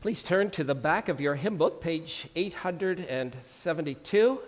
[0.00, 4.38] Please turn to the back of your hymn book, page 872.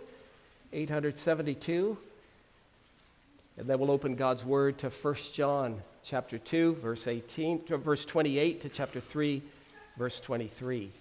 [0.73, 1.99] 872.
[3.59, 8.05] And then we'll open God's word to 1 John chapter 2, verse 18, to verse
[8.05, 9.43] 28 to chapter 3,
[9.99, 10.93] verse 23.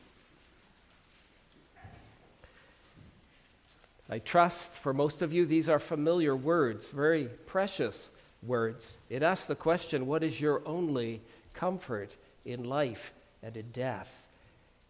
[4.10, 8.10] I trust for most of you these are familiar words, very precious
[8.42, 8.98] words.
[9.12, 11.22] It asks the question what is your only
[11.54, 13.14] comfort in life
[13.44, 14.26] and in death?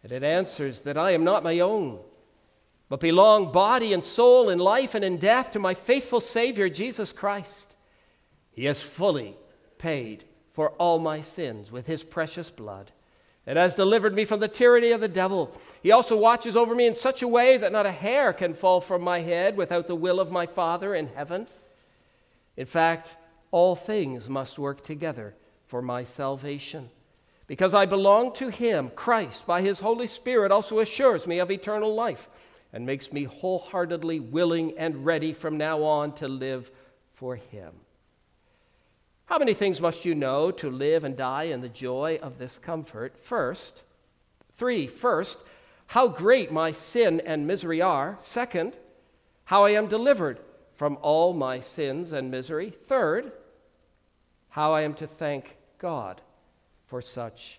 [0.02, 1.98] And it answers that I am not my own,
[2.88, 7.12] but belong body and soul in life and in death to my faithful Savior, Jesus
[7.12, 7.76] Christ.
[8.52, 9.36] He has fully
[9.78, 12.90] paid for all my sins with his precious blood
[13.46, 15.56] and has delivered me from the tyranny of the devil.
[15.82, 18.80] He also watches over me in such a way that not a hair can fall
[18.80, 21.46] from my head without the will of my Father in heaven.
[22.56, 23.16] In fact,
[23.50, 25.34] all things must work together
[25.66, 26.90] for my salvation.
[27.50, 31.92] Because I belong to Him, Christ, by His Holy Spirit, also assures me of eternal
[31.92, 32.28] life
[32.72, 36.70] and makes me wholeheartedly willing and ready from now on to live
[37.14, 37.72] for Him.
[39.26, 42.56] How many things must you know to live and die in the joy of this
[42.56, 43.16] comfort?
[43.20, 43.82] First,
[44.56, 45.40] three, first,
[45.88, 48.16] how great my sin and misery are.
[48.22, 48.78] Second,
[49.46, 50.38] how I am delivered
[50.76, 52.70] from all my sins and misery.
[52.86, 53.32] Third,
[54.50, 56.22] how I am to thank God
[56.90, 57.58] for such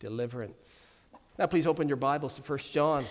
[0.00, 0.96] deliverance.
[1.38, 3.04] Now, please open your Bibles to 1 John.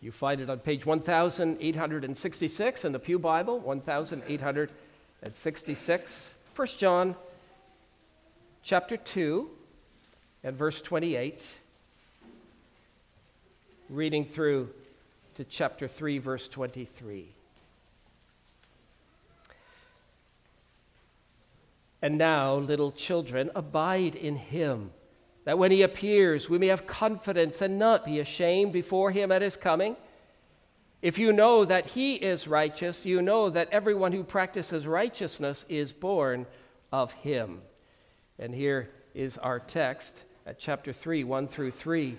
[0.00, 6.36] You find it on page 1866 in the Pew Bible, 1866.
[6.54, 7.16] 1 John
[8.62, 9.50] chapter 2
[10.44, 11.44] and verse 28
[13.88, 14.70] reading through
[15.34, 17.28] to chapter 3, verse 23.
[22.02, 24.90] And now, little children, abide in him,
[25.44, 29.42] that when he appears, we may have confidence and not be ashamed before him at
[29.42, 29.96] his coming.
[31.00, 35.92] If you know that he is righteous, you know that everyone who practices righteousness is
[35.92, 36.46] born
[36.92, 37.62] of him.
[38.38, 42.18] And here is our text at chapter 3, 1 through 3.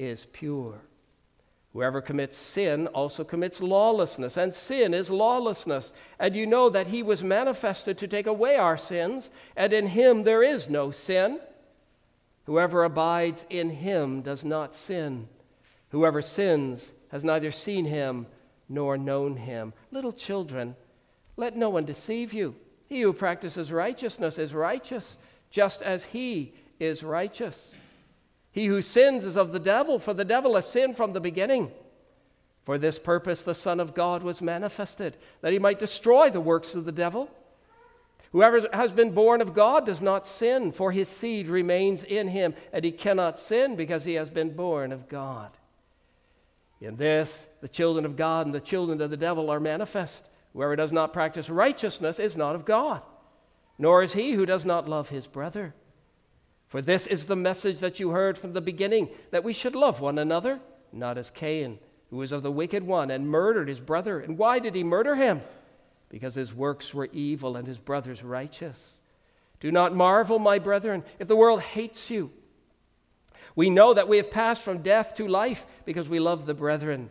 [0.00, 0.80] is pure.
[1.74, 5.92] Whoever commits sin also commits lawlessness, and sin is lawlessness.
[6.18, 10.24] And you know that he was manifested to take away our sins, and in him
[10.24, 11.38] there is no sin.
[12.46, 15.28] Whoever abides in him does not sin.
[15.90, 18.26] Whoever sins has neither seen him
[18.68, 19.74] nor known him.
[19.92, 20.74] Little children,
[21.36, 22.56] let no one deceive you.
[22.88, 25.18] He who practices righteousness is righteous,
[25.50, 27.74] just as he is righteous.
[28.52, 31.70] He who sins is of the devil, for the devil has sinned from the beginning.
[32.64, 36.74] For this purpose the Son of God was manifested, that he might destroy the works
[36.74, 37.30] of the devil.
[38.32, 42.54] Whoever has been born of God does not sin, for his seed remains in him,
[42.72, 45.50] and he cannot sin because he has been born of God.
[46.80, 50.28] In this, the children of God and the children of the devil are manifest.
[50.52, 53.02] Whoever does not practice righteousness is not of God,
[53.78, 55.74] nor is he who does not love his brother.
[56.70, 60.00] For this is the message that you heard from the beginning that we should love
[60.00, 60.60] one another,
[60.92, 64.20] not as Cain, who was of the wicked one and murdered his brother.
[64.20, 65.42] And why did he murder him?
[66.08, 69.00] Because his works were evil and his brother's righteous.
[69.58, 72.30] Do not marvel, my brethren, if the world hates you.
[73.56, 77.10] We know that we have passed from death to life because we love the brethren.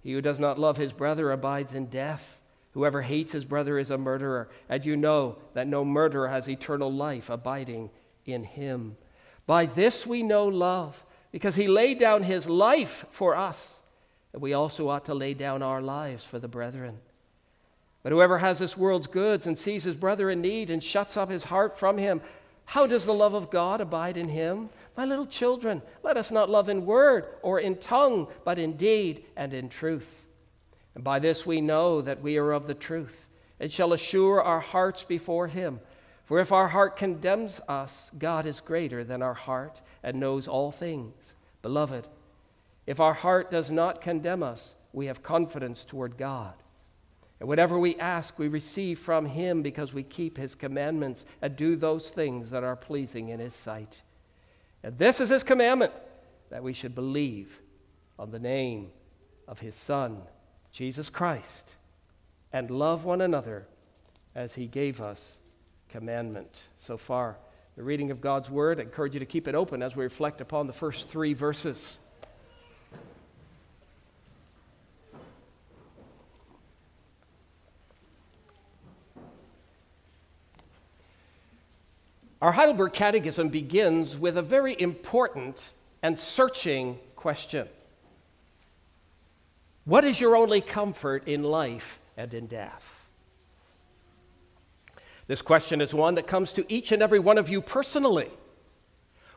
[0.00, 2.40] He who does not love his brother abides in death.
[2.72, 6.90] Whoever hates his brother is a murderer, and you know that no murderer has eternal
[6.90, 7.90] life abiding
[8.26, 8.96] in him.
[9.46, 13.80] By this we know love, because he laid down his life for us,
[14.32, 16.98] and we also ought to lay down our lives for the brethren.
[18.02, 21.30] But whoever has this world's goods and sees his brother in need and shuts up
[21.30, 22.20] his heart from him,
[22.64, 24.70] how does the love of God abide in him?
[24.96, 29.24] My little children, let us not love in word or in tongue, but in deed
[29.36, 30.24] and in truth.
[30.94, 33.28] And by this we know that we are of the truth,
[33.60, 35.80] and shall assure our hearts before him.
[36.26, 40.72] For if our heart condemns us, God is greater than our heart and knows all
[40.72, 41.36] things.
[41.62, 42.08] Beloved,
[42.84, 46.54] if our heart does not condemn us, we have confidence toward God.
[47.38, 51.76] And whatever we ask, we receive from him because we keep his commandments and do
[51.76, 54.02] those things that are pleasing in his sight.
[54.82, 55.92] And this is his commandment
[56.50, 57.60] that we should believe
[58.18, 58.90] on the name
[59.46, 60.22] of his Son,
[60.72, 61.72] Jesus Christ,
[62.52, 63.68] and love one another
[64.34, 65.38] as he gave us
[65.96, 66.60] commandment.
[66.76, 67.38] So far,
[67.74, 68.80] the reading of God's word.
[68.80, 71.98] I encourage you to keep it open as we reflect upon the first three verses.
[82.42, 85.72] Our Heidelberg Catechism begins with a very important
[86.02, 87.68] and searching question
[89.86, 92.95] What is your only comfort in life and in death?
[95.26, 98.30] This question is one that comes to each and every one of you personally.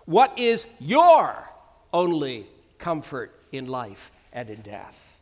[0.05, 1.49] What is your
[1.91, 2.47] only
[2.77, 5.17] comfort in life and in death?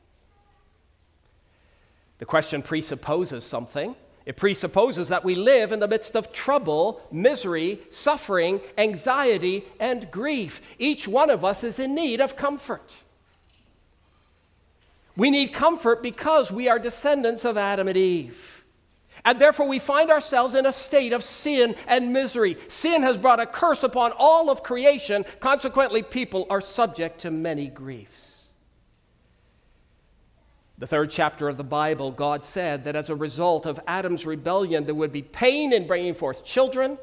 [2.20, 3.96] The question presupposes something.
[4.26, 10.62] It presupposes that we live in the midst of trouble, misery, suffering, anxiety, and grief.
[10.78, 12.92] Each one of us is in need of comfort.
[15.16, 18.57] We need comfort because we are descendants of Adam and Eve.
[19.26, 22.58] And therefore, we find ourselves in a state of sin and misery.
[22.68, 25.26] Sin has brought a curse upon all of creation.
[25.40, 28.38] Consequently, people are subject to many griefs.
[30.80, 34.86] The third chapter of the Bible, God said that as a result of Adam's rebellion,
[34.86, 37.00] there would be pain in bringing forth children,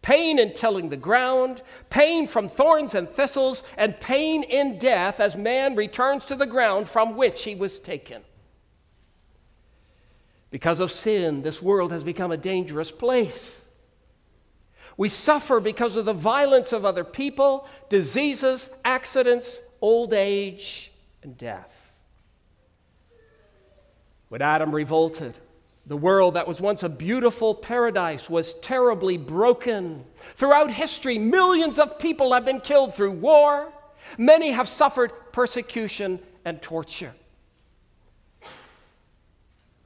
[0.00, 1.60] pain in tilling the ground,
[1.90, 6.88] pain from thorns and thistles, and pain in death as man returns to the ground
[6.88, 8.22] from which he was taken.
[10.56, 13.62] Because of sin, this world has become a dangerous place.
[14.96, 20.92] We suffer because of the violence of other people, diseases, accidents, old age,
[21.22, 21.92] and death.
[24.30, 25.34] When Adam revolted,
[25.84, 30.06] the world that was once a beautiful paradise was terribly broken.
[30.36, 33.70] Throughout history, millions of people have been killed through war.
[34.16, 37.12] Many have suffered persecution and torture.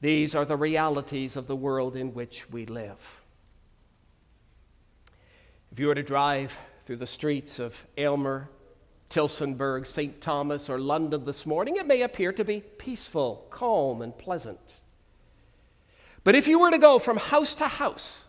[0.01, 3.21] These are the realities of the world in which we live.
[5.71, 8.49] If you were to drive through the streets of Aylmer,
[9.11, 10.19] Tillsonburg, St.
[10.19, 14.79] Thomas, or London this morning, it may appear to be peaceful, calm, and pleasant.
[16.23, 18.25] But if you were to go from house to house,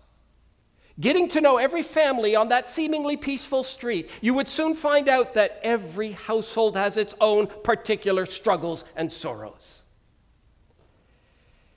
[1.01, 5.35] getting to know every family on that seemingly peaceful street, you would soon find out
[5.35, 9.82] that every household has its own particular struggles and sorrows.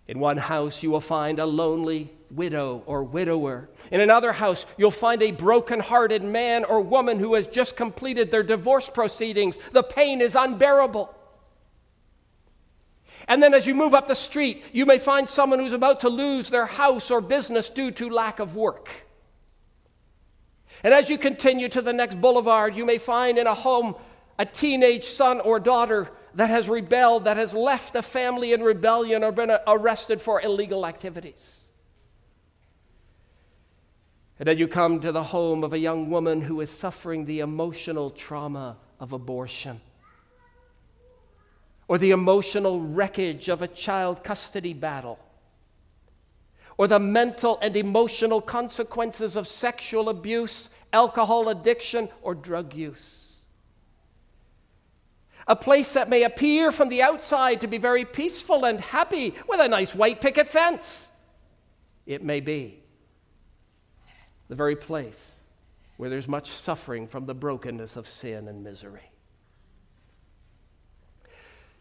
[0.07, 3.69] In one house, you will find a lonely widow or widower.
[3.91, 8.43] In another house, you'll find a broken-hearted man or woman who has just completed their
[8.43, 9.57] divorce proceedings.
[9.71, 11.13] The pain is unbearable.
[13.27, 16.09] And then as you move up the street, you may find someone who's about to
[16.09, 18.89] lose their house or business due to lack of work.
[20.83, 23.95] And as you continue to the next boulevard, you may find in a home
[24.37, 29.23] a teenage son or daughter that has rebelled, that has left a family in rebellion
[29.23, 31.61] or been arrested for illegal activities.
[34.37, 37.39] And then you come to the home of a young woman who is suffering the
[37.39, 39.79] emotional trauma of abortion
[41.87, 45.19] or the emotional wreckage of a child custody battle
[46.77, 53.34] or the mental and emotional consequences of sexual abuse, alcohol addiction, or drug use
[55.47, 59.59] a place that may appear from the outside to be very peaceful and happy with
[59.59, 61.09] a nice white picket fence.
[62.05, 62.83] It may be
[64.47, 65.35] the very place
[65.97, 69.11] where there's much suffering from the brokenness of sin and misery.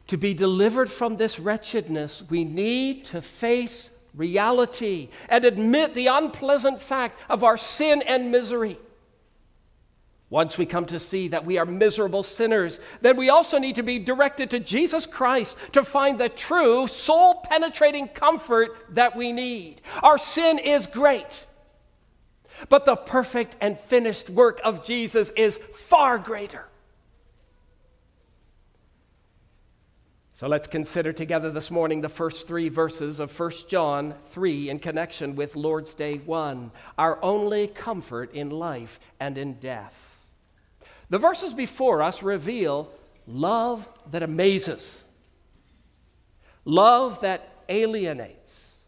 [0.08, 6.80] To be delivered from this wretchedness, we need to face reality and admit the unpleasant
[6.80, 8.78] fact of our sin and misery.
[10.34, 13.84] Once we come to see that we are miserable sinners, then we also need to
[13.84, 19.80] be directed to Jesus Christ to find the true, soul penetrating comfort that we need.
[20.02, 21.46] Our sin is great,
[22.68, 26.66] but the perfect and finished work of Jesus is far greater.
[30.32, 34.80] So let's consider together this morning the first three verses of 1 John 3 in
[34.80, 40.13] connection with Lord's Day 1, our only comfort in life and in death.
[41.10, 42.90] The verses before us reveal
[43.26, 45.02] love that amazes,
[46.64, 48.82] love that alienates,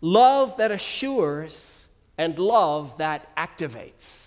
[0.00, 4.26] love that assures, and love that activates.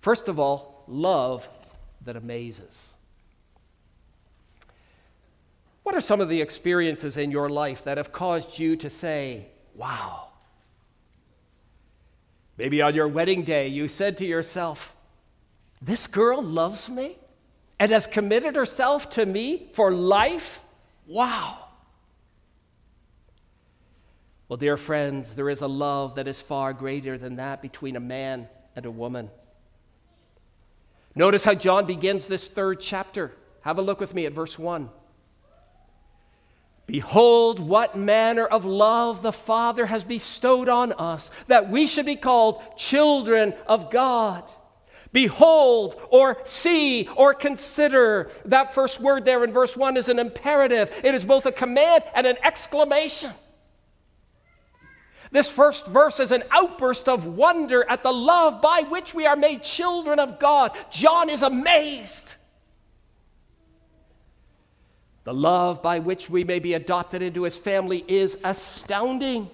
[0.00, 1.48] First of all, love
[2.04, 2.94] that amazes.
[5.82, 9.46] What are some of the experiences in your life that have caused you to say,
[9.74, 10.31] wow?
[12.62, 14.94] Maybe on your wedding day, you said to yourself,
[15.84, 17.18] This girl loves me
[17.80, 20.62] and has committed herself to me for life?
[21.04, 21.58] Wow.
[24.48, 28.00] Well, dear friends, there is a love that is far greater than that between a
[28.00, 29.28] man and a woman.
[31.16, 33.32] Notice how John begins this third chapter.
[33.62, 34.88] Have a look with me at verse 1.
[36.86, 42.16] Behold, what manner of love the Father has bestowed on us, that we should be
[42.16, 44.44] called children of God.
[45.12, 48.30] Behold, or see, or consider.
[48.46, 52.04] That first word there in verse 1 is an imperative, it is both a command
[52.14, 53.32] and an exclamation.
[55.30, 59.36] This first verse is an outburst of wonder at the love by which we are
[59.36, 60.72] made children of God.
[60.90, 62.34] John is amazed.
[65.24, 69.50] The love by which we may be adopted into his family is astounding.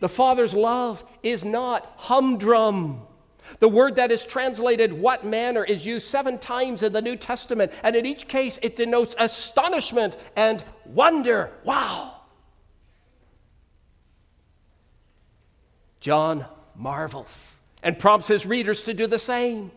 [0.00, 3.02] The Father's love is not humdrum.
[3.58, 7.72] The word that is translated what manner is used seven times in the New Testament,
[7.82, 11.50] and in each case it denotes astonishment and wonder.
[11.64, 12.14] Wow!
[15.98, 16.44] John
[16.76, 19.72] marvels and prompts his readers to do the same.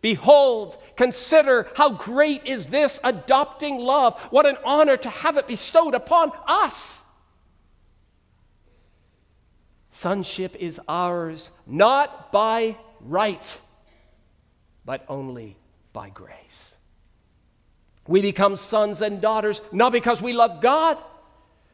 [0.00, 4.18] Behold, consider how great is this adopting love.
[4.30, 7.02] What an honor to have it bestowed upon us.
[9.90, 13.60] Sonship is ours not by right,
[14.84, 15.56] but only
[15.92, 16.76] by grace.
[18.06, 20.96] We become sons and daughters not because we love God,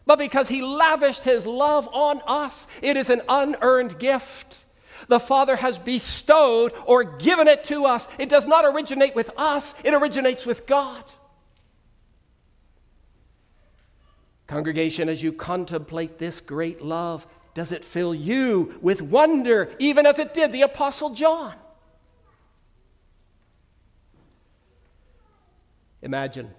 [0.07, 2.67] but because He lavished His love on us.
[2.81, 4.64] It is an unearned gift
[5.09, 8.09] the Father has bestowed or given it to us.
[8.19, 11.05] It does not originate with us, it originates with God.
[14.47, 20.19] Congregation, as you contemplate this great love, does it fill you with wonder, even as
[20.19, 21.55] it did the Apostle John?
[26.03, 26.51] Imagine.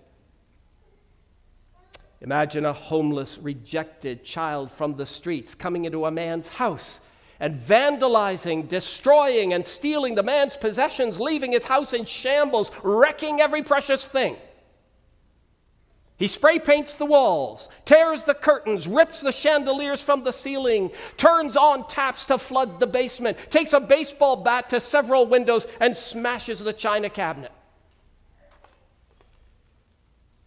[2.22, 7.00] Imagine a homeless, rejected child from the streets coming into a man's house
[7.40, 13.62] and vandalizing, destroying, and stealing the man's possessions, leaving his house in shambles, wrecking every
[13.62, 14.38] precious thing.
[16.18, 21.58] He spray paints the walls, tears the curtains, rips the chandeliers from the ceiling, turns
[21.58, 26.62] on taps to flood the basement, takes a baseball bat to several windows, and smashes
[26.62, 27.52] the china cabinet.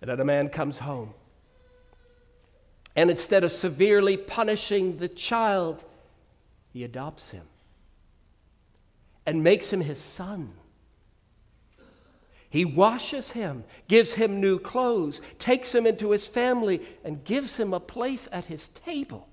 [0.01, 1.13] And then a man comes home.
[2.97, 5.85] And instead of severely punishing the child,
[6.79, 7.43] he adopts him
[9.27, 10.53] and makes him his son.
[12.49, 17.75] He washes him, gives him new clothes, takes him into his family, and gives him
[17.75, 19.29] a place at his table.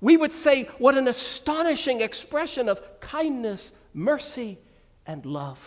[0.00, 4.58] We would say, what an astonishing expression of kindness, mercy,
[5.06, 5.60] and love.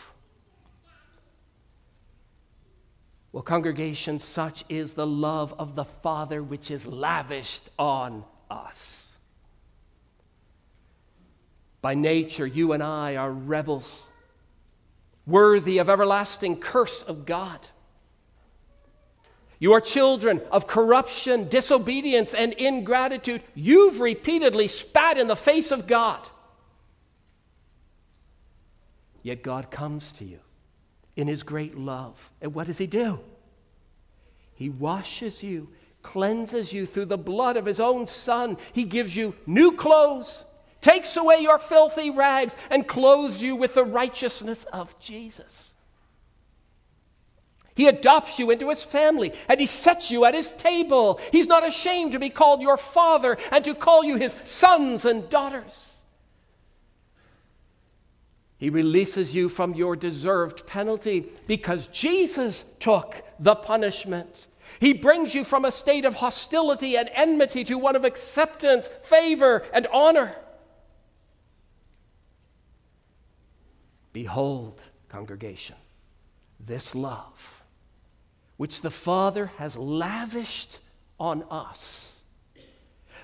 [3.31, 9.04] Well, congregation, such is the love of the Father which is lavished on us.
[11.85, 14.07] By nature, you and I are rebels,
[15.27, 17.59] worthy of everlasting curse of God.
[19.59, 23.43] You are children of corruption, disobedience, and ingratitude.
[23.53, 26.27] You've repeatedly spat in the face of God.
[29.21, 30.39] Yet God comes to you
[31.15, 32.31] in His great love.
[32.41, 33.19] And what does He do?
[34.55, 35.69] He washes you,
[36.01, 38.57] cleanses you through the blood of His own Son.
[38.73, 40.45] He gives you new clothes
[40.85, 45.73] takes away your filthy rags, and clothes you with the righteousness of Jesus.
[47.73, 51.19] He adopts you into his family and he sets you at his table.
[51.31, 55.27] He's not ashamed to be called your father and to call you his sons and
[55.27, 55.95] daughters.
[58.57, 64.45] He releases you from your deserved penalty because Jesus took the punishment.
[64.79, 69.65] He brings you from a state of hostility and enmity to one of acceptance, favor,
[69.73, 70.35] and honor.
[74.15, 74.79] Behold,
[75.09, 75.75] congregation,
[76.57, 77.61] this love
[78.55, 80.79] which the Father has lavished
[81.19, 82.21] on us.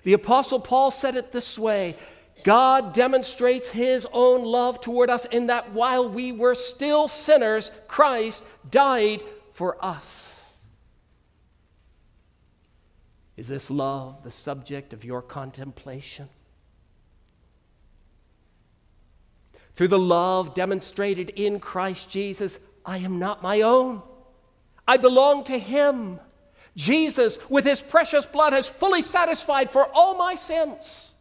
[0.03, 1.95] The Apostle Paul said it this way
[2.43, 8.43] God demonstrates his own love toward us in that while we were still sinners, Christ
[8.69, 10.57] died for us.
[13.37, 16.27] Is this love the subject of your contemplation?
[19.75, 24.01] Through the love demonstrated in Christ Jesus, I am not my own.
[24.87, 26.19] I belong to Him.
[26.75, 31.15] Jesus, with His precious blood, has fully satisfied for all my sins.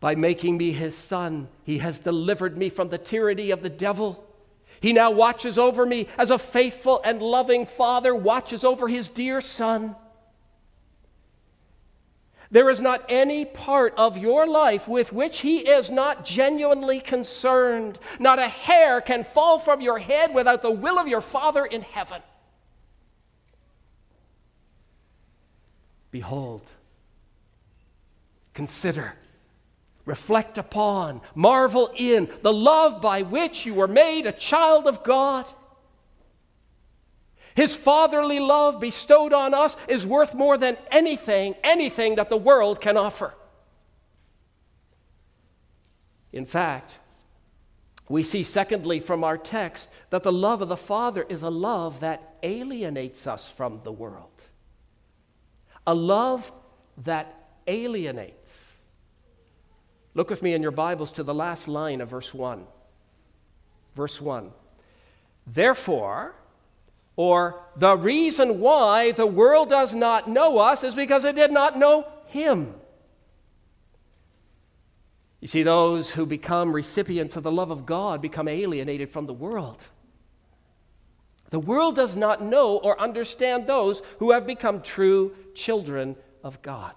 [0.00, 4.22] By making me His Son, He has delivered me from the tyranny of the devil.
[4.80, 9.40] He now watches over me as a faithful and loving Father watches over His dear
[9.40, 9.96] Son.
[12.50, 17.98] There is not any part of your life with which He is not genuinely concerned.
[18.18, 21.82] Not a hair can fall from your head without the will of your Father in
[21.82, 22.22] heaven.
[26.12, 26.62] Behold,
[28.54, 29.14] consider,
[30.04, 35.46] reflect upon, marvel in the love by which you were made a child of God.
[37.56, 42.82] His fatherly love bestowed on us is worth more than anything, anything that the world
[42.82, 43.32] can offer.
[46.34, 46.98] In fact,
[48.10, 52.00] we see, secondly, from our text, that the love of the Father is a love
[52.00, 54.28] that alienates us from the world.
[55.86, 56.52] A love
[57.04, 58.72] that alienates.
[60.12, 62.66] Look with me in your Bibles to the last line of verse 1.
[63.94, 64.50] Verse 1.
[65.46, 66.34] Therefore,
[67.16, 71.78] or the reason why the world does not know us is because it did not
[71.78, 72.74] know Him.
[75.40, 79.32] You see, those who become recipients of the love of God become alienated from the
[79.32, 79.82] world.
[81.50, 86.94] The world does not know or understand those who have become true children of God.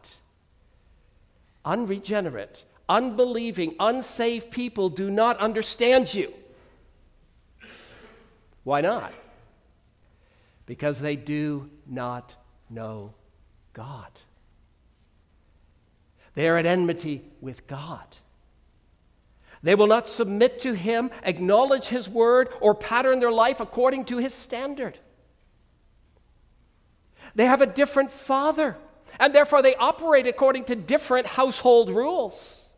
[1.64, 6.34] Unregenerate, unbelieving, unsaved people do not understand you.
[8.64, 9.14] Why not?
[10.70, 12.36] Because they do not
[12.70, 13.12] know
[13.74, 14.12] God.
[16.36, 18.06] They are at enmity with God.
[19.64, 24.18] They will not submit to Him, acknowledge His word, or pattern their life according to
[24.18, 25.00] His standard.
[27.34, 28.78] They have a different father,
[29.20, 32.70] and therefore they operate according to different household rules.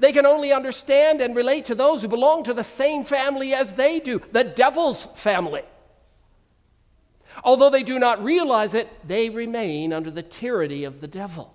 [0.00, 3.72] They can only understand and relate to those who belong to the same family as
[3.72, 5.62] they do, the devil's family.
[7.42, 11.52] Although they do not realize it, they remain under the tyranny of the devil.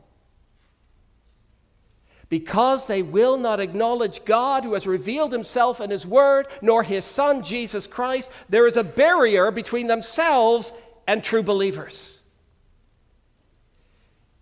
[2.27, 7.05] Because they will not acknowledge God who has revealed himself in his word, nor his
[7.05, 10.71] son Jesus Christ, there is a barrier between themselves
[11.07, 12.21] and true believers.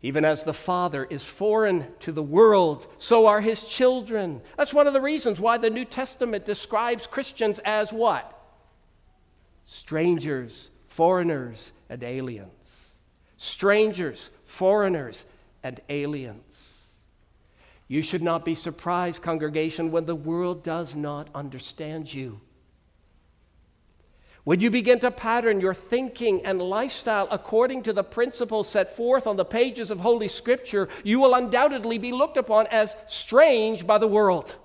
[0.02, 4.42] Even as the Father is foreign to the world, so are his children.
[4.58, 8.34] That's one of the reasons why the New Testament describes Christians as what?
[9.64, 12.94] Strangers foreigners and aliens.
[13.38, 15.28] Strangers, foreigners,
[15.62, 16.76] and aliens.
[17.88, 22.42] You should not be surprised, congregation, when the world does not understand you.
[24.44, 29.28] When you begin to pattern your thinking and lifestyle according to the principles set forth
[29.28, 34.00] on the pages of Holy Scripture, you will undoubtedly be looked upon as strange by
[34.00, 34.56] the world.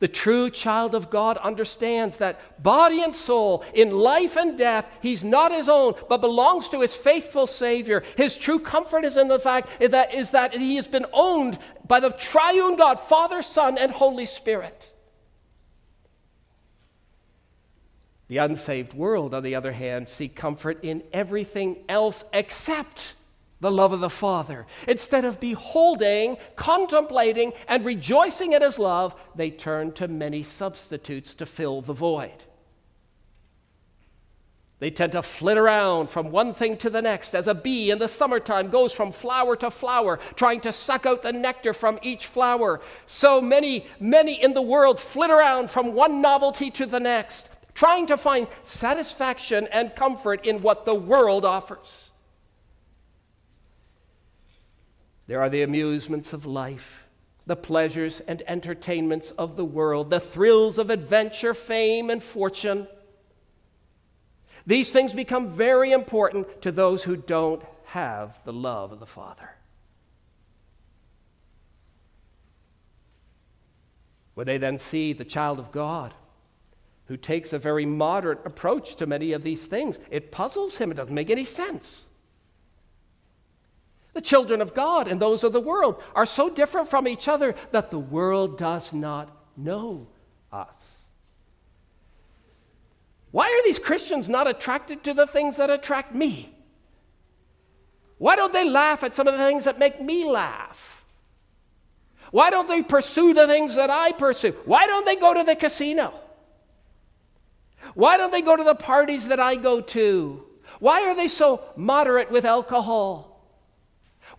[0.00, 5.22] The true child of God understands that body and soul, in life and death, he's
[5.22, 8.02] not his own, but belongs to his faithful Savior.
[8.16, 12.00] His true comfort is in the fact that, is that he has been owned by
[12.00, 14.94] the triune God, Father, Son, and Holy Spirit.
[18.28, 23.16] The unsaved world, on the other hand, seek comfort in everything else except
[23.60, 24.66] the love of the Father.
[24.88, 31.46] Instead of beholding, contemplating, and rejoicing in His love, they turn to many substitutes to
[31.46, 32.44] fill the void.
[34.80, 37.98] They tend to flit around from one thing to the next as a bee in
[37.98, 42.26] the summertime goes from flower to flower, trying to suck out the nectar from each
[42.26, 42.80] flower.
[43.04, 48.06] So many, many in the world flit around from one novelty to the next, trying
[48.06, 52.09] to find satisfaction and comfort in what the world offers.
[55.30, 57.06] There are the amusements of life,
[57.46, 62.88] the pleasures and entertainments of the world, the thrills of adventure, fame, and fortune.
[64.66, 69.50] These things become very important to those who don't have the love of the Father.
[74.34, 76.12] When they then see the child of God
[77.04, 80.90] who takes a very moderate approach to many of these things, it puzzles him.
[80.90, 82.08] It doesn't make any sense.
[84.12, 87.54] The children of God and those of the world are so different from each other
[87.70, 90.08] that the world does not know
[90.52, 91.06] us.
[93.30, 96.52] Why are these Christians not attracted to the things that attract me?
[98.18, 101.04] Why don't they laugh at some of the things that make me laugh?
[102.32, 104.52] Why don't they pursue the things that I pursue?
[104.64, 106.12] Why don't they go to the casino?
[107.94, 110.44] Why don't they go to the parties that I go to?
[110.80, 113.29] Why are they so moderate with alcohol?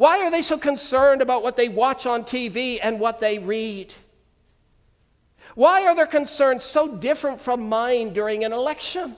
[0.01, 3.93] Why are they so concerned about what they watch on TV and what they read?
[5.53, 9.15] Why are their concerns so different from mine during an election?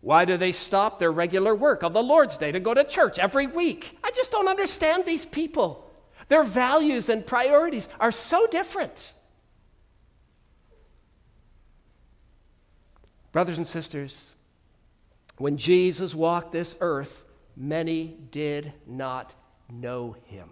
[0.00, 3.18] Why do they stop their regular work on the Lord's Day to go to church
[3.18, 3.98] every week?
[4.04, 5.90] I just don't understand these people.
[6.28, 9.12] Their values and priorities are so different.
[13.32, 14.30] Brothers and sisters,
[15.38, 17.23] when Jesus walked this earth,
[17.56, 19.34] many did not
[19.70, 20.50] know him.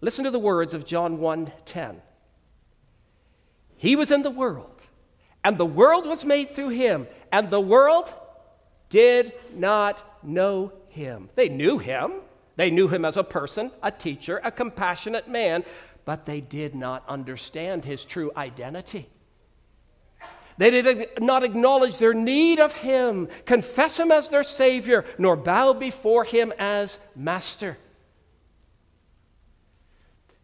[0.00, 2.02] Listen to the words of John 1:10.
[3.76, 4.82] He was in the world,
[5.44, 8.12] and the world was made through him, and the world
[8.88, 11.28] did not know him.
[11.34, 12.22] They knew him.
[12.56, 15.64] They knew him as a person, a teacher, a compassionate man,
[16.04, 19.10] but they did not understand his true identity.
[20.58, 25.74] They did not acknowledge their need of him, confess him as their Savior, nor bow
[25.74, 27.76] before him as Master.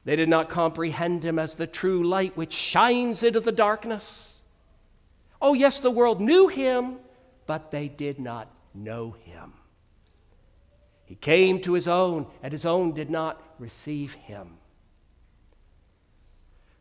[0.05, 4.41] They did not comprehend him as the true light which shines into the darkness.
[5.41, 6.97] Oh, yes, the world knew him,
[7.47, 9.55] but they did not know him.
[11.05, 14.59] He came to his own, and his own did not receive him.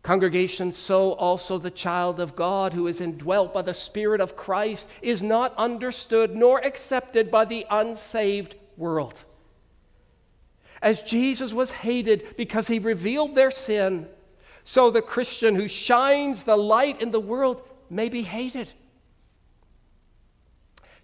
[0.03, 4.87] Congregation, so also the child of God who is indwelt by the Spirit of Christ
[5.01, 9.23] is not understood nor accepted by the unsaved world.
[10.81, 14.07] As Jesus was hated because he revealed their sin,
[14.63, 18.69] so the Christian who shines the light in the world may be hated.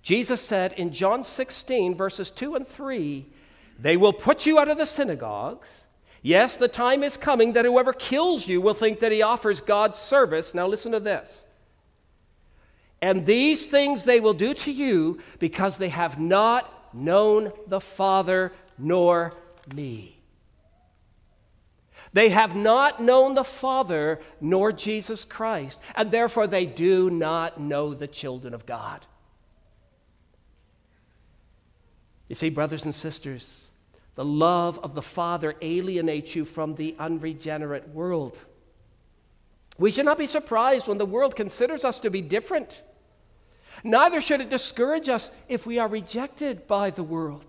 [0.01, 3.27] Jesus said in John 16, verses 2 and 3,
[3.77, 5.87] They will put you out of the synagogues.
[6.21, 9.99] Yes, the time is coming that whoever kills you will think that he offers God's
[9.99, 10.53] service.
[10.53, 11.45] Now, listen to this.
[13.01, 18.51] And these things they will do to you because they have not known the Father
[18.77, 19.34] nor
[19.73, 20.17] me.
[22.13, 27.93] They have not known the Father nor Jesus Christ, and therefore they do not know
[27.93, 29.06] the children of God.
[32.27, 33.66] You see, brothers and sisters,
[34.17, 38.36] the love of the Father alienates you from the unregenerate world.
[39.77, 42.82] We should not be surprised when the world considers us to be different.
[43.84, 47.45] Neither should it discourage us if we are rejected by the world.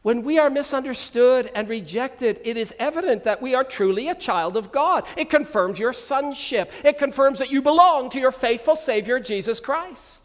[0.00, 4.56] When we are misunderstood and rejected, it is evident that we are truly a child
[4.56, 5.04] of God.
[5.18, 10.21] It confirms your sonship, it confirms that you belong to your faithful Savior, Jesus Christ.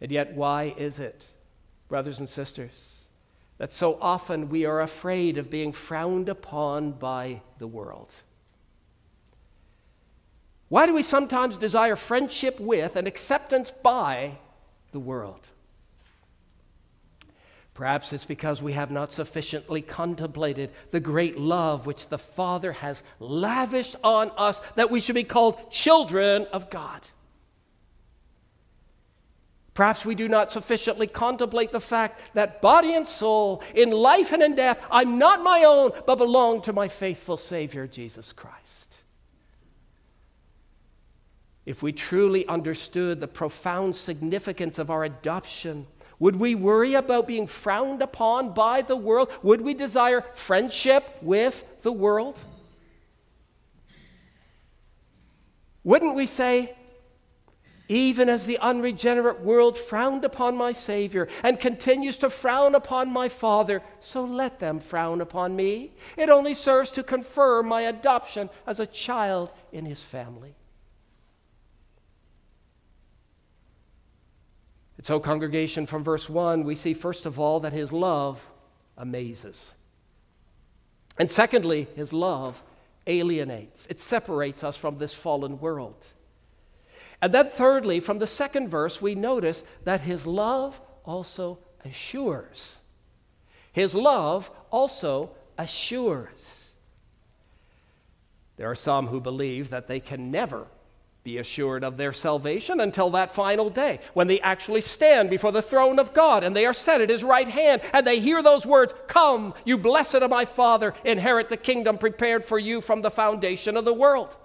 [0.00, 1.26] And yet, why is it,
[1.88, 3.06] brothers and sisters,
[3.58, 8.10] that so often we are afraid of being frowned upon by the world?
[10.68, 14.38] Why do we sometimes desire friendship with and acceptance by
[14.92, 15.48] the world?
[17.74, 23.02] Perhaps it's because we have not sufficiently contemplated the great love which the Father has
[23.20, 27.02] lavished on us that we should be called children of God.
[29.78, 34.42] Perhaps we do not sufficiently contemplate the fact that body and soul, in life and
[34.42, 38.96] in death, I'm not my own, but belong to my faithful Savior, Jesus Christ.
[41.64, 45.86] If we truly understood the profound significance of our adoption,
[46.18, 49.30] would we worry about being frowned upon by the world?
[49.44, 52.40] Would we desire friendship with the world?
[55.84, 56.74] Wouldn't we say,
[57.88, 63.28] even as the unregenerate world frowned upon my Savior and continues to frown upon my
[63.28, 65.92] Father, so let them frown upon me.
[66.16, 70.54] It only serves to confirm my adoption as a child in His family.
[74.98, 78.44] And so, congregation, from verse 1, we see first of all that his love
[78.96, 79.72] amazes.
[81.18, 82.62] And secondly, his love
[83.06, 86.04] alienates, it separates us from this fallen world.
[87.20, 92.78] And then, thirdly, from the second verse, we notice that his love also assures.
[93.72, 96.74] His love also assures.
[98.56, 100.66] There are some who believe that they can never
[101.24, 105.60] be assured of their salvation until that final day when they actually stand before the
[105.60, 108.64] throne of God and they are set at his right hand and they hear those
[108.64, 113.10] words Come, you blessed of my Father, inherit the kingdom prepared for you from the
[113.10, 114.36] foundation of the world.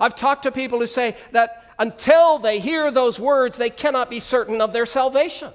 [0.00, 4.20] I've talked to people who say that until they hear those words, they cannot be
[4.20, 5.52] certain of their salvation.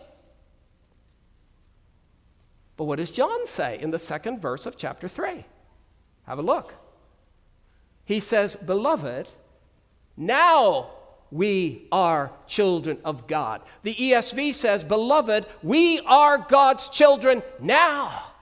[2.77, 5.45] But what does John say in the second verse of chapter 3?
[6.25, 6.73] Have a look.
[8.05, 9.29] He says, Beloved,
[10.17, 10.91] now
[11.31, 13.61] we are children of God.
[13.83, 18.32] The ESV says, Beloved, we are God's children now.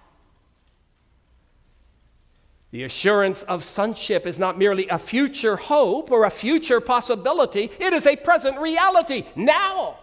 [2.72, 7.94] The assurance of sonship is not merely a future hope or a future possibility, it
[7.94, 9.98] is a present reality now.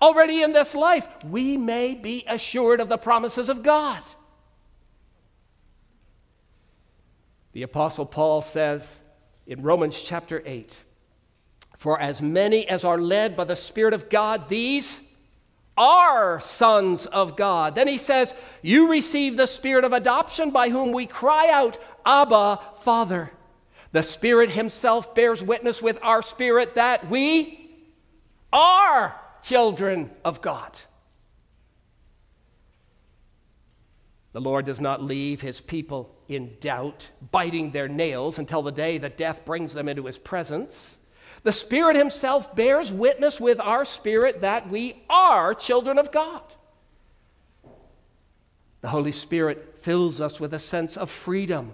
[0.00, 4.02] Already in this life, we may be assured of the promises of God.
[7.52, 8.96] The Apostle Paul says
[9.46, 10.72] in Romans chapter 8
[11.76, 15.00] For as many as are led by the Spirit of God, these
[15.78, 17.74] are sons of God.
[17.74, 22.60] Then he says, You receive the spirit of adoption by whom we cry out, Abba,
[22.80, 23.30] Father.
[23.92, 27.70] The Spirit Himself bears witness with our spirit that we
[28.52, 30.78] are children of God.
[34.32, 38.98] The Lord does not leave His people in doubt, biting their nails until the day
[38.98, 40.97] that death brings them into His presence.
[41.42, 46.42] The Spirit Himself bears witness with our spirit that we are children of God.
[48.80, 51.72] The Holy Spirit fills us with a sense of freedom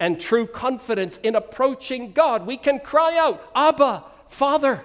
[0.00, 2.46] and true confidence in approaching God.
[2.46, 4.84] We can cry out, Abba, Father.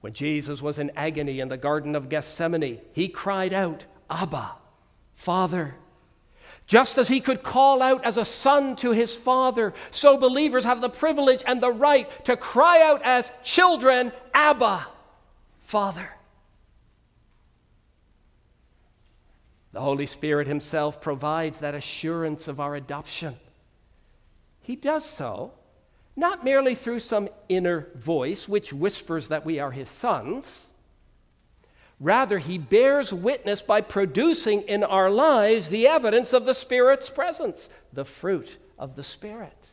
[0.00, 4.52] When Jesus was in agony in the Garden of Gethsemane, he cried out, Abba,
[5.14, 5.74] Father.
[6.70, 10.80] Just as he could call out as a son to his father, so believers have
[10.80, 14.86] the privilege and the right to cry out as children, Abba,
[15.62, 16.10] Father.
[19.72, 23.34] The Holy Spirit Himself provides that assurance of our adoption.
[24.60, 25.54] He does so
[26.14, 30.69] not merely through some inner voice which whispers that we are His sons
[32.00, 37.68] Rather, he bears witness by producing in our lives the evidence of the Spirit's presence,
[37.92, 39.68] the fruit of the Spirit.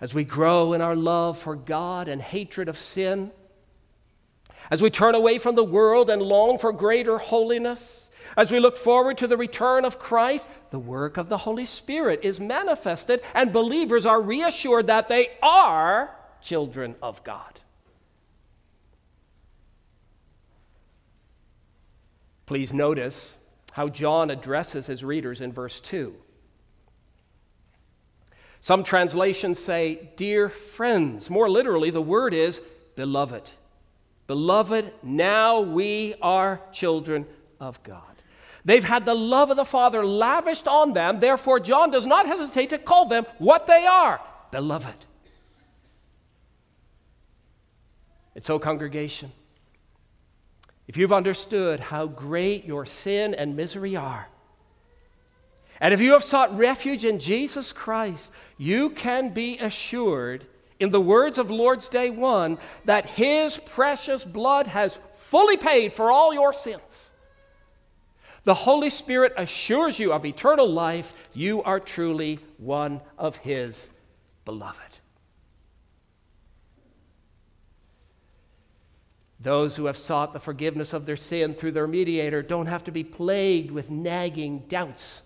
[0.00, 3.30] As we grow in our love for God and hatred of sin,
[4.70, 8.78] as we turn away from the world and long for greater holiness, as we look
[8.78, 13.52] forward to the return of Christ, the work of the Holy Spirit is manifested, and
[13.52, 17.60] believers are reassured that they are children of God.
[22.52, 23.34] Please notice
[23.70, 26.14] how John addresses his readers in verse 2.
[28.60, 31.30] Some translations say, Dear friends.
[31.30, 32.60] More literally, the word is
[32.94, 33.48] beloved.
[34.26, 37.24] Beloved, now we are children
[37.58, 38.22] of God.
[38.66, 42.68] They've had the love of the Father lavished on them, therefore, John does not hesitate
[42.68, 45.06] to call them what they are beloved.
[48.34, 49.32] And so, congregation,
[50.92, 54.28] if you've understood how great your sin and misery are,
[55.80, 60.44] and if you have sought refuge in Jesus Christ, you can be assured,
[60.78, 66.10] in the words of Lord's Day 1, that His precious blood has fully paid for
[66.10, 67.12] all your sins.
[68.44, 71.14] The Holy Spirit assures you of eternal life.
[71.32, 73.88] You are truly one of His
[74.44, 74.91] beloved.
[79.42, 82.92] Those who have sought the forgiveness of their sin through their mediator don't have to
[82.92, 85.22] be plagued with nagging doubts.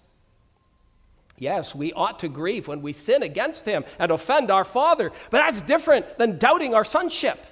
[1.39, 5.39] Yes, we ought to grieve when we sin against him and offend our Father, but
[5.39, 7.45] that's different than doubting our sonship.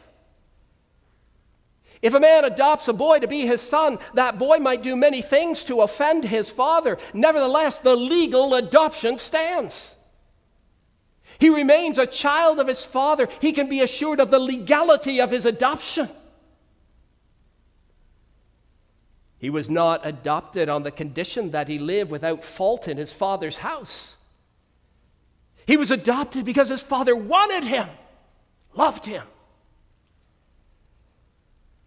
[2.00, 5.20] If a man adopts a boy to be his son, that boy might do many
[5.20, 6.98] things to offend his father.
[7.14, 9.96] Nevertheless, the legal adoption stands.
[11.38, 13.29] He remains a child of his father.
[13.40, 16.11] He can be assured of the legality of his adoption.
[19.44, 23.59] He was not adopted on the condition that he live without fault in his father's
[23.59, 24.16] house.
[25.66, 27.87] He was adopted because his father wanted him,
[28.74, 29.22] loved him.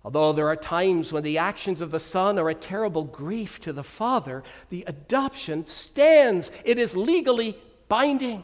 [0.06, 3.74] Although there are times when the actions of the son are a terrible grief to
[3.74, 6.52] the father, the adoption stands.
[6.64, 8.44] It is legally binding.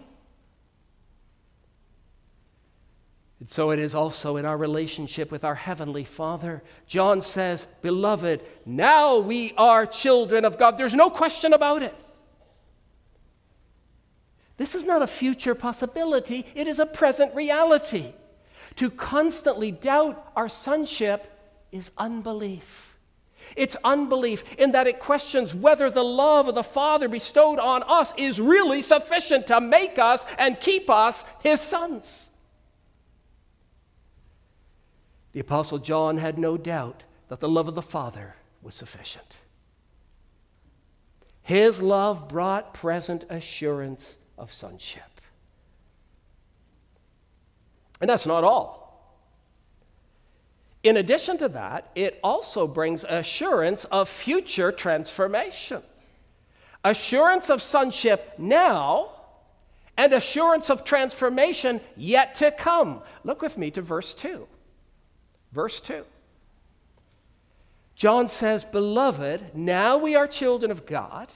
[3.39, 6.63] And so it is also in our relationship with our Heavenly Father.
[6.87, 10.77] John says, Beloved, now we are children of God.
[10.77, 11.95] There's no question about it.
[14.57, 18.13] This is not a future possibility, it is a present reality.
[18.77, 21.29] To constantly doubt our sonship
[21.71, 22.95] is unbelief.
[23.55, 28.13] It's unbelief in that it questions whether the love of the Father bestowed on us
[28.17, 32.29] is really sufficient to make us and keep us His sons.
[35.33, 39.37] The Apostle John had no doubt that the love of the Father was sufficient.
[41.41, 45.03] His love brought present assurance of sonship.
[47.99, 48.83] And that's not all.
[50.83, 55.81] In addition to that, it also brings assurance of future transformation.
[56.83, 59.11] Assurance of sonship now
[59.95, 63.01] and assurance of transformation yet to come.
[63.23, 64.47] Look with me to verse 2.
[65.53, 66.03] Verse 2.
[67.95, 71.29] John says, Beloved, now we are children of God,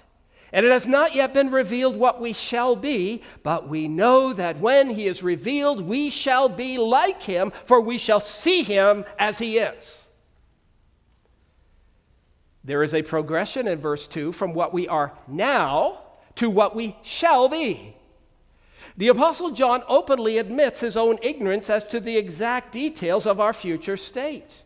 [0.51, 4.59] and it has not yet been revealed what we shall be, but we know that
[4.59, 9.37] when he is revealed, we shall be like him, for we shall see him as
[9.37, 10.09] he is.
[12.63, 15.99] There is a progression in verse 2 from what we are now
[16.35, 17.96] to what we shall be.
[18.97, 23.53] The Apostle John openly admits his own ignorance as to the exact details of our
[23.53, 24.63] future state.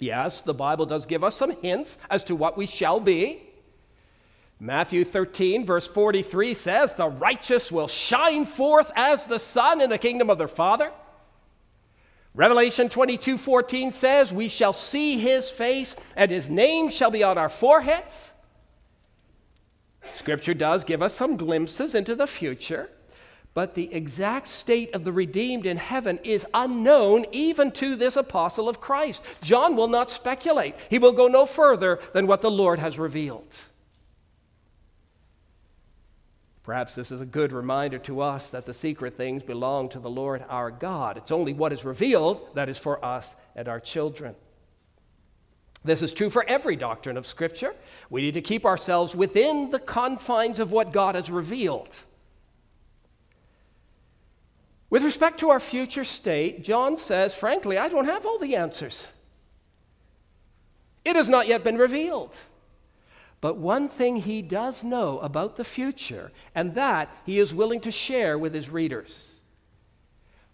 [0.00, 3.42] Yes, the Bible does give us some hints as to what we shall be.
[4.58, 9.96] Matthew 13, verse 43 says, The righteous will shine forth as the sun in the
[9.96, 10.90] kingdom of their Father.
[12.34, 17.38] Revelation 22, 14 says, We shall see his face, and his name shall be on
[17.38, 18.29] our foreheads.
[20.12, 22.90] Scripture does give us some glimpses into the future,
[23.52, 28.68] but the exact state of the redeemed in heaven is unknown even to this apostle
[28.68, 29.22] of Christ.
[29.42, 33.52] John will not speculate, he will go no further than what the Lord has revealed.
[36.62, 40.10] Perhaps this is a good reminder to us that the secret things belong to the
[40.10, 41.16] Lord our God.
[41.16, 44.36] It's only what is revealed that is for us and our children.
[45.82, 47.74] This is true for every doctrine of Scripture.
[48.10, 51.88] We need to keep ourselves within the confines of what God has revealed.
[54.90, 59.06] With respect to our future state, John says, frankly, I don't have all the answers.
[61.04, 62.34] It has not yet been revealed.
[63.40, 67.90] But one thing he does know about the future, and that he is willing to
[67.90, 69.40] share with his readers.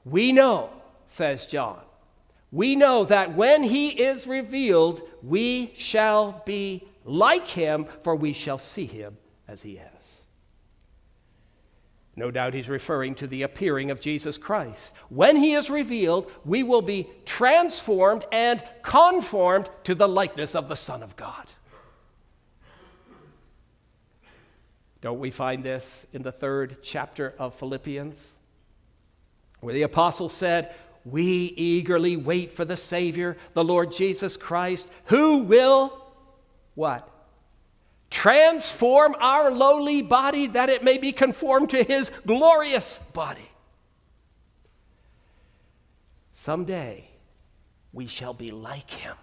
[0.04, 0.70] We know,
[1.08, 1.80] says John,
[2.56, 8.56] we know that when he is revealed, we shall be like him, for we shall
[8.56, 10.22] see him as he is.
[12.16, 14.94] No doubt he's referring to the appearing of Jesus Christ.
[15.10, 20.76] When he is revealed, we will be transformed and conformed to the likeness of the
[20.76, 21.46] Son of God.
[25.02, 28.18] Don't we find this in the third chapter of Philippians?
[29.60, 30.74] Where the apostle said,
[31.06, 36.04] we eagerly wait for the Savior, the Lord Jesus Christ, who will
[36.74, 37.08] what?
[38.10, 43.50] Transform our lowly body that it may be conformed to his glorious body.
[46.34, 47.08] Someday
[47.92, 49.16] we shall be like him.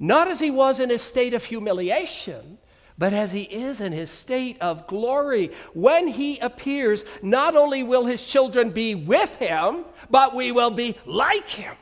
[0.00, 2.58] Not as he was in his state of humiliation,
[2.96, 5.50] but as he is in his state of glory.
[5.72, 10.96] When he appears, not only will his children be with him, but we will be
[11.04, 11.74] like him.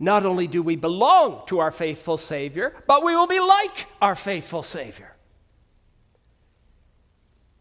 [0.00, 4.14] Not only do we belong to our faithful Savior, but we will be like our
[4.14, 5.14] faithful Savior.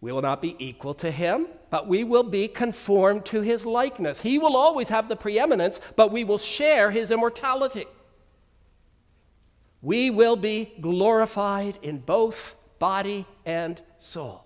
[0.02, 4.22] We will not be equal to him, but we will be conformed to his likeness.
[4.22, 7.88] He will always have the preeminence, but we will share his immortality
[9.88, 14.44] we will be glorified in both body and soul.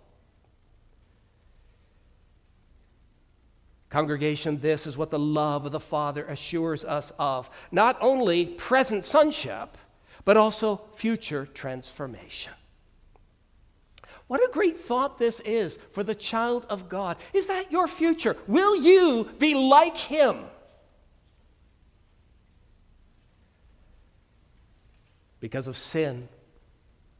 [3.89, 9.03] Congregation, this is what the love of the Father assures us of not only present
[9.03, 9.79] sonship,
[10.25, 12.53] but also future transformation.
[14.27, 17.17] What a great thought this is for the child of God.
[17.33, 18.37] Is that your future?
[18.45, 20.45] Will you be like Him?
[25.41, 26.29] Because of sin,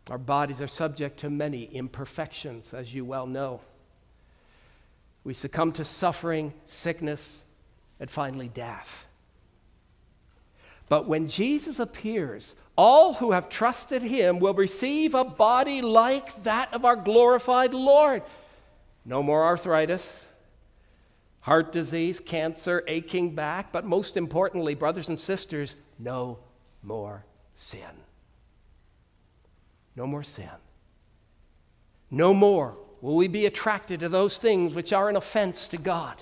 [0.10, 3.60] our bodies are subject to many imperfections, as you well know.
[5.25, 7.39] We succumb to suffering, sickness,
[8.00, 9.06] and finally death.
[10.87, 16.73] But when Jesus appears, all who have trusted him will receive a body like that
[16.73, 18.23] of our glorified Lord.
[19.06, 20.25] No more arthritis,
[21.41, 26.39] heart disease, cancer, aching back, but most importantly, brothers and sisters, no
[26.83, 27.25] more
[27.56, 27.79] sin.
[29.96, 30.50] No more sin.
[32.10, 36.21] No more will we be attracted to those things which are an offense to God.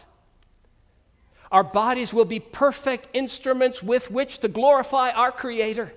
[1.51, 5.91] Our bodies will be perfect instruments with which to glorify our Creator.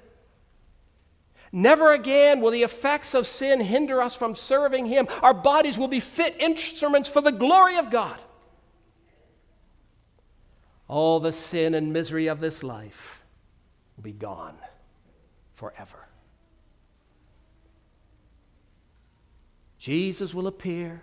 [1.52, 5.06] Never again will the effects of sin hinder us from serving Him.
[5.20, 8.18] Our bodies will be fit instruments for the glory of God.
[10.88, 13.22] All the sin and misery of this life
[13.96, 14.56] will be gone
[15.54, 16.08] forever.
[19.82, 21.02] Jesus will appear.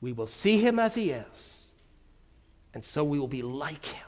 [0.00, 1.68] We will see him as he is,
[2.74, 4.06] and so we will be like him.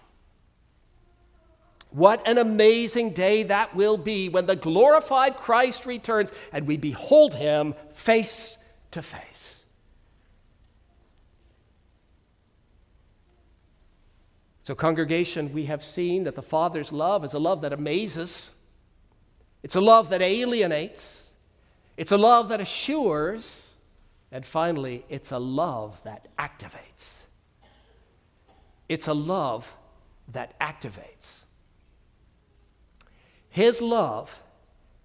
[1.91, 7.37] What an amazing day that will be when the glorified Christ returns and we behold
[7.37, 8.59] him face
[8.91, 9.65] to face.
[14.65, 18.51] So, congregation, we have seen that the Father's love is a love that amazes,
[19.63, 21.24] it's a love that alienates,
[21.97, 23.69] it's a love that assures,
[24.33, 27.21] and finally, it's a love that activates.
[28.89, 29.73] It's a love
[30.33, 31.45] that activates.
[33.49, 34.37] His love,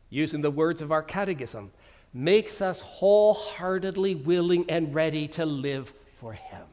[0.10, 1.72] using the words of our catechism,
[2.14, 6.64] makes us wholeheartedly willing and ready to live for Him.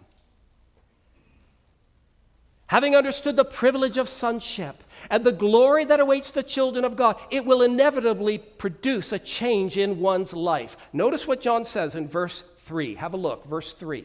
[2.69, 7.17] Having understood the privilege of sonship and the glory that awaits the children of God,
[7.31, 10.77] it will inevitably produce a change in one's life.
[10.93, 12.97] Notice what John says in verse 3.
[12.97, 14.05] Have a look, verse 3.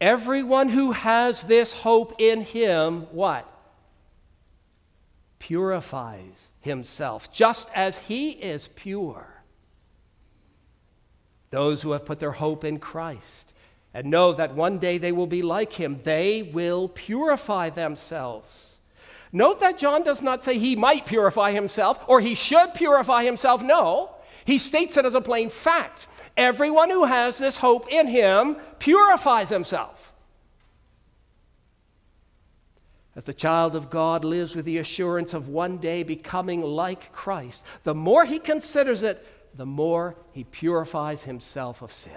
[0.00, 3.46] Everyone who has this hope in him, what?
[5.40, 9.42] purifies himself, just as he is pure.
[11.50, 13.49] Those who have put their hope in Christ
[13.92, 18.80] and know that one day they will be like him, they will purify themselves.
[19.32, 23.62] Note that John does not say he might purify himself or he should purify himself.
[23.62, 24.10] No,
[24.44, 26.06] he states it as a plain fact.
[26.36, 30.12] Everyone who has this hope in him purifies himself.
[33.16, 37.64] As the child of God lives with the assurance of one day becoming like Christ,
[37.82, 42.12] the more he considers it, the more he purifies himself of sin.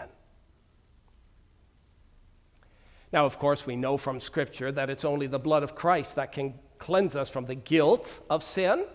[3.13, 6.31] Now, of course, we know from Scripture that it's only the blood of Christ that
[6.31, 8.85] can cleanse us from the guilt of sin.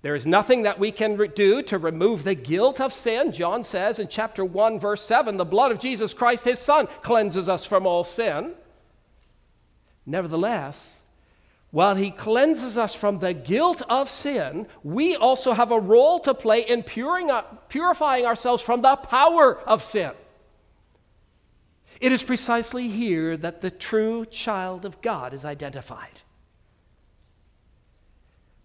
[0.00, 3.32] There is nothing that we can do to remove the guilt of sin.
[3.32, 7.46] John says in chapter 1, verse 7 the blood of Jesus Christ, his Son, cleanses
[7.46, 8.54] us from all sin.
[10.06, 11.00] Nevertheless,
[11.70, 16.32] while he cleanses us from the guilt of sin, we also have a role to
[16.32, 20.12] play in purifying ourselves from the power of sin.
[22.00, 26.22] It is precisely here that the true child of God is identified.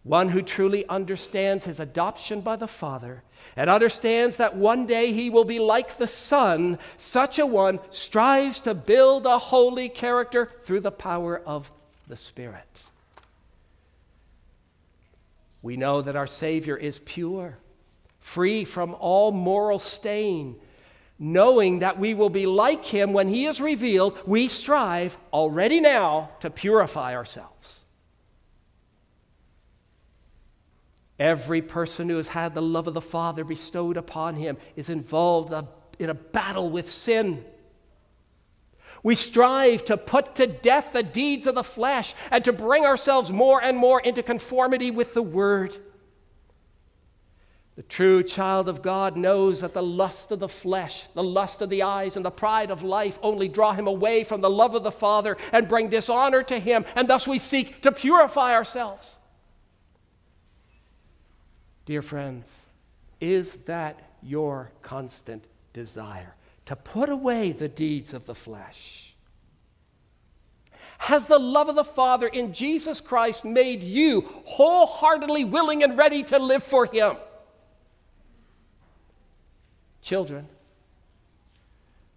[0.03, 3.23] One who truly understands his adoption by the Father
[3.57, 8.61] and understands that one day he will be like the Son, such a one strives
[8.61, 11.71] to build a holy character through the power of
[12.07, 12.83] the Spirit.
[15.63, 17.57] We know that our Savior is pure,
[18.19, 20.55] free from all moral stain.
[21.17, 26.29] Knowing that we will be like him when he is revealed, we strive already now
[26.41, 27.85] to purify ourselves.
[31.17, 35.53] Every person who has had the love of the Father bestowed upon him is involved
[35.97, 37.45] in a battle with sin.
[39.01, 43.31] We strive to put to death the deeds of the flesh and to bring ourselves
[43.31, 45.77] more and more into conformity with the Word.
[47.75, 51.69] The true child of God knows that the lust of the flesh, the lust of
[51.69, 54.83] the eyes, and the pride of life only draw him away from the love of
[54.83, 59.17] the Father and bring dishonor to him, and thus we seek to purify ourselves.
[61.85, 62.47] Dear friends,
[63.19, 66.35] is that your constant desire?
[66.67, 69.13] To put away the deeds of the flesh?
[70.97, 76.23] Has the love of the Father in Jesus Christ made you wholeheartedly willing and ready
[76.23, 77.17] to live for Him?
[80.05, 80.47] Children,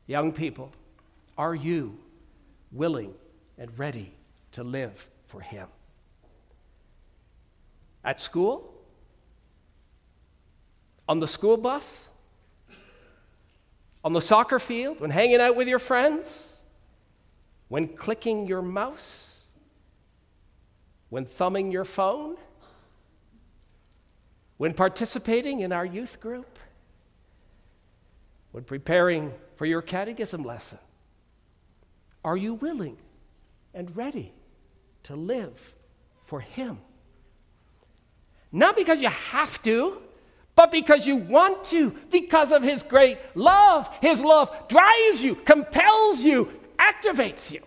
[0.07, 0.70] young people,
[1.36, 1.99] are you
[2.70, 3.12] willing
[3.59, 4.12] and ready
[4.53, 5.66] to live for Him?
[8.05, 8.78] At school?
[11.09, 12.09] on the school bus,
[14.05, 16.61] on the soccer field, when hanging out with your friends,
[17.68, 19.47] when clicking your mouse,
[21.09, 22.36] when thumbing your phone,
[24.59, 26.58] when participating in our youth group,
[28.53, 30.79] when preparing for your catechism lesson.
[32.25, 32.97] Are you willing
[33.75, 34.33] and ready
[35.05, 35.75] to live
[36.25, 36.79] for Him?
[38.51, 39.99] Not because you have to,
[40.57, 43.89] but because you want to, because of His great love.
[44.01, 47.61] His love drives you, compels you, activates you.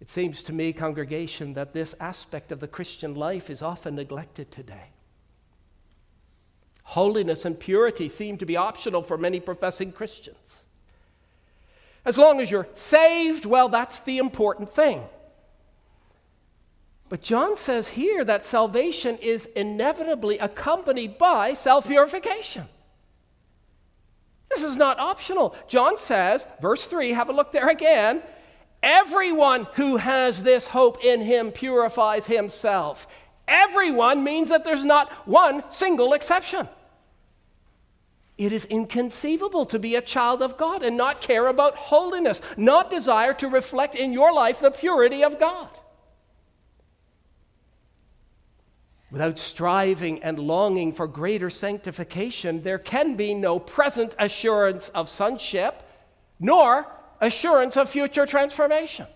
[0.00, 4.50] It seems to me, congregation, that this aspect of the Christian life is often neglected
[4.50, 4.90] today.
[6.90, 10.64] Holiness and purity seem to be optional for many professing Christians.
[12.04, 15.04] As long as you're saved, well, that's the important thing.
[17.08, 22.64] But John says here that salvation is inevitably accompanied by self purification.
[24.48, 25.54] This is not optional.
[25.68, 28.20] John says, verse 3, have a look there again.
[28.82, 33.06] Everyone who has this hope in him purifies himself.
[33.46, 36.68] Everyone means that there's not one single exception.
[38.40, 42.88] It is inconceivable to be a child of God and not care about holiness, not
[42.88, 45.68] desire to reflect in your life the purity of God.
[49.10, 55.82] Without striving and longing for greater sanctification, there can be no present assurance of sonship,
[56.38, 56.86] nor
[57.20, 59.06] assurance of future transformation.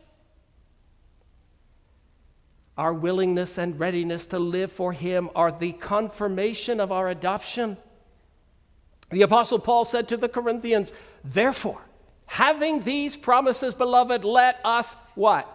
[2.76, 7.78] Our willingness and readiness to live for Him are the confirmation of our adoption.
[9.14, 10.92] The Apostle Paul said to the Corinthians,
[11.22, 11.80] Therefore,
[12.26, 15.48] having these promises, beloved, let us what?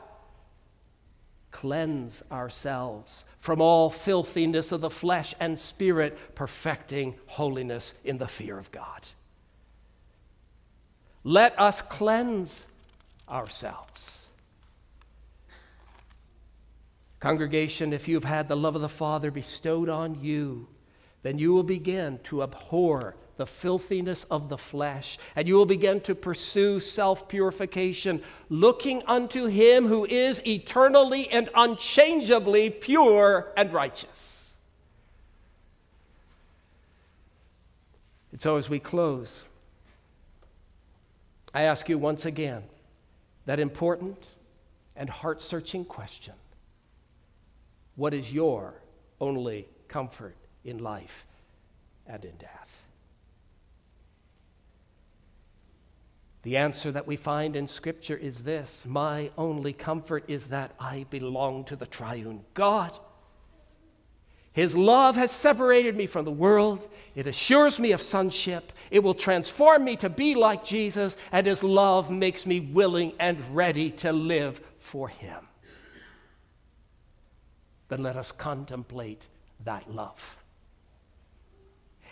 [1.52, 8.58] Cleanse ourselves from all filthiness of the flesh and spirit, perfecting holiness in the fear
[8.58, 9.06] of God.
[11.26, 12.66] Let us cleanse
[13.28, 14.28] ourselves.
[17.20, 20.70] Congregation, if you've had the love of the Father bestowed on you,
[21.24, 26.02] then you will begin to abhor the filthiness of the flesh, and you will begin
[26.02, 34.58] to pursue self purification, looking unto Him who is eternally and unchangeably pure and righteous.
[38.34, 39.46] And so, as we close,
[41.54, 42.64] I ask you once again
[43.46, 44.28] that important
[44.98, 46.34] and heart searching question
[47.96, 48.74] What is your
[49.22, 50.36] only comfort
[50.66, 51.26] in life
[52.06, 52.89] and in death?
[56.44, 61.06] The answer that we find in Scripture is this My only comfort is that I
[61.10, 62.98] belong to the triune God.
[64.52, 66.90] His love has separated me from the world.
[67.16, 68.74] It assures me of sonship.
[68.90, 73.56] It will transform me to be like Jesus, and His love makes me willing and
[73.56, 75.48] ready to live for Him.
[77.90, 79.28] Then let us contemplate
[79.64, 80.38] that love.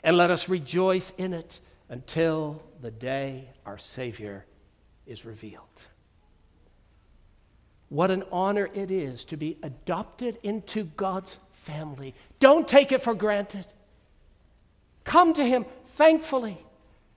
[0.03, 1.59] And let us rejoice in it
[1.89, 4.45] until the day our Savior
[5.05, 5.63] is revealed.
[7.89, 12.13] What an honor it is to be adopted into God's family.
[12.39, 13.65] Don't take it for granted.
[15.05, 15.65] Come to Him
[15.95, 16.57] thankfully,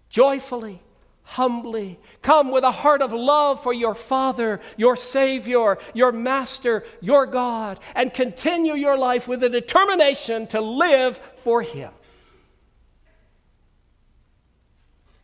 [0.09, 0.81] joyfully,
[1.23, 1.99] humbly.
[2.23, 7.81] Come with a heart of love for your Father, your Savior, your Master, your God,
[7.97, 11.91] and continue your life with a determination to live for Him.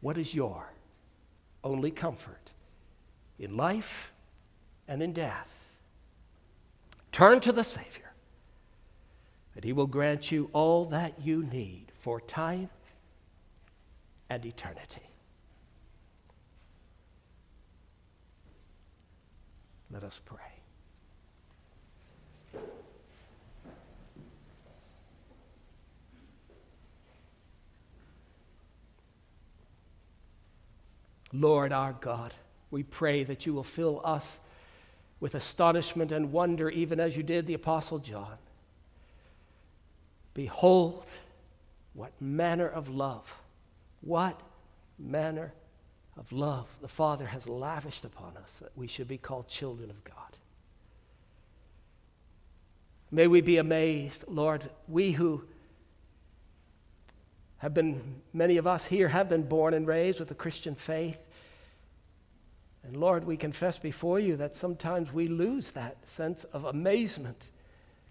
[0.06, 0.72] What is your
[1.64, 2.52] only comfort
[3.40, 4.12] in life
[4.86, 5.48] and in death?
[7.10, 8.12] Turn to the Savior,
[9.56, 12.70] and He will grant you all that you need for time
[14.30, 15.10] and eternity.
[19.90, 20.38] Let us pray.
[31.40, 32.34] Lord our God,
[32.70, 34.40] we pray that you will fill us
[35.20, 38.36] with astonishment and wonder, even as you did the Apostle John.
[40.34, 41.04] Behold,
[41.94, 43.34] what manner of love,
[44.02, 44.38] what
[44.98, 45.52] manner
[46.18, 50.04] of love the Father has lavished upon us that we should be called children of
[50.04, 50.14] God.
[53.10, 55.42] May we be amazed, Lord, we who
[57.58, 61.18] have been, many of us here have been born and raised with the Christian faith.
[62.86, 67.50] And Lord, we confess before you that sometimes we lose that sense of amazement.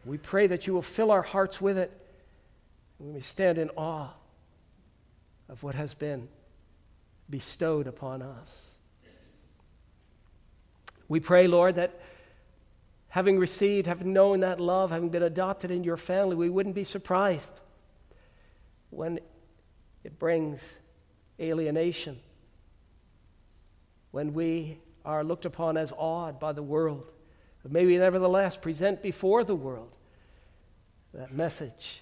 [0.03, 1.91] We pray that you will fill our hearts with it.
[2.99, 4.09] We may stand in awe
[5.47, 6.28] of what has been
[7.30, 8.71] bestowed upon us.
[11.07, 11.97] We pray, Lord, that
[13.07, 16.84] having received, having known that love, having been adopted in your family, we wouldn't be
[16.84, 17.61] surprised
[18.89, 19.21] when
[20.03, 20.61] it brings
[21.39, 22.19] alienation
[24.16, 27.11] when we are looked upon as awed by the world.
[27.61, 29.91] But may we nevertheless present before the world
[31.13, 32.01] that message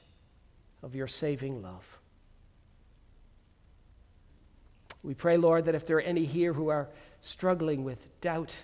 [0.84, 1.84] of your saving love.
[5.02, 6.88] We pray, Lord, that if there are any here who are
[7.22, 8.56] struggling with doubt,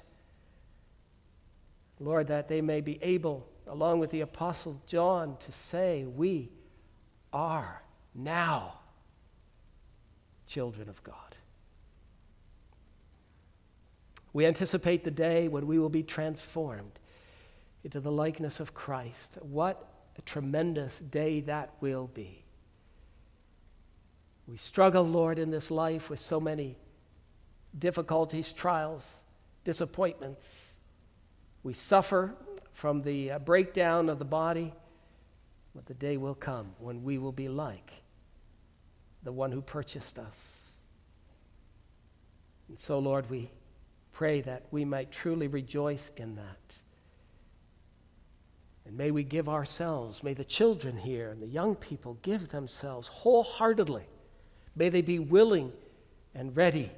[2.00, 6.52] Lord, that they may be able, along with the Apostle John, to say, We
[7.34, 7.82] are
[8.14, 8.76] now
[10.46, 11.29] children of God.
[14.34, 17.00] We anticipate the day when we will be transformed
[17.84, 19.38] into the likeness of Christ.
[19.42, 22.44] What a tremendous day that will be.
[24.48, 26.76] We struggle, Lord, in this life with so many
[27.78, 29.08] difficulties, trials,
[29.64, 30.48] disappointments.
[31.64, 32.34] We suffer
[32.74, 34.74] from the uh, breakdown of the body,
[35.76, 37.92] but the day will come when we will be like
[39.24, 40.62] the one who purchased us.
[42.70, 43.50] And so, Lord, we
[44.20, 46.74] pray that we might truly rejoice in that.
[48.86, 53.08] And may we give ourselves, may the children here and the young people give themselves
[53.08, 54.04] wholeheartedly.
[54.76, 55.72] May they be willing
[56.36, 56.92] and ready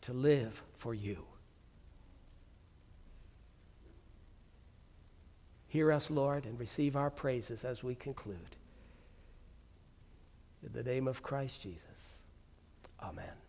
[0.00, 1.18] to live for you.
[5.68, 8.56] Hear us, Lord, and receive our praises as we conclude.
[10.64, 12.24] In the name of Christ Jesus.
[13.00, 13.45] Amen.